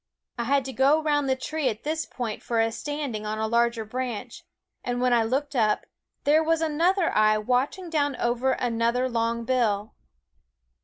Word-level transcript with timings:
I 0.39 0.45
had 0.45 0.65
to 0.65 0.73
go 0.73 0.99
round 0.99 1.29
the 1.29 1.35
tree 1.35 1.69
at 1.69 1.83
this 1.83 2.07
point 2.07 2.41
for 2.41 2.59
a 2.59 2.71
standing 2.71 3.23
on 3.27 3.37
a 3.37 3.45
larger 3.47 3.85
branch; 3.85 4.43
and 4.83 4.99
when 4.99 5.13
I 5.13 5.21
looked 5.23 5.55
up, 5.55 5.85
there 6.23 6.43
was 6.43 6.59
another 6.59 7.15
eye 7.15 7.37
watching 7.37 7.87
down 7.87 8.15
over 8.15 8.53
another 8.53 9.07
long 9.07 9.45
bill. 9.45 9.93